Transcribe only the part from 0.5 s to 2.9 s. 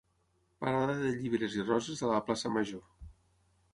Parada de llibres i roses a la plaça major.